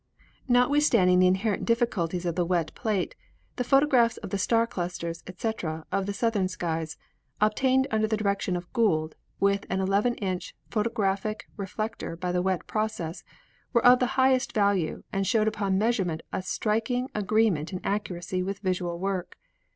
"Notwith 0.49 0.81
standing 0.81 1.19
the 1.19 1.27
inherent 1.27 1.63
difficulties 1.63 2.25
of 2.25 2.33
the 2.33 2.43
wet 2.43 2.73
plate, 2.73 3.13
the 3.57 3.63
pho 3.63 3.81
tographs 3.81 4.17
of 4.23 4.31
the 4.31 4.39
star 4.39 4.65
clusters, 4.65 5.21
etc., 5.27 5.85
of 5.91 6.07
the 6.07 6.11
southern 6.13 6.47
skies, 6.47 6.97
obtained 7.39 7.85
under 7.91 8.07
the 8.07 8.17
direction 8.17 8.55
of 8.55 8.73
Gould 8.73 9.13
with 9.39 9.67
an 9.69 9.79
11 9.79 10.15
inch 10.15 10.55
pho 10.71 10.81
tographic 10.81 11.41
refractor 11.55 12.15
by 12.15 12.31
the 12.31 12.41
wet 12.41 12.65
process, 12.65 13.23
were 13.73 13.85
of 13.85 13.99
the 13.99 14.07
high 14.17 14.33
est 14.33 14.53
value 14.55 15.03
and 15.13 15.27
showed 15.27 15.47
upon 15.47 15.77
measurement 15.77 16.23
a 16.33 16.41
striking 16.41 17.07
agree 17.13 17.51
ment 17.51 17.71
in 17.71 17.79
accuracy 17.83 18.41
with 18.41 18.57
visual 18.57 18.97
work. 18.97 19.37